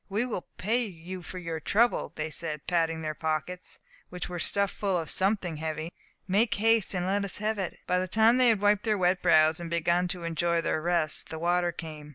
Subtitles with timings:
[0.09, 3.77] "We will pay you for your trouble," said they, patting their pockets,
[4.09, 5.91] which were stuffed full of something heavy;
[6.27, 9.21] "make haste, and let us have it." By the time they had wiped their wet
[9.21, 12.09] brows, and begun to enjoy their rest, the water came.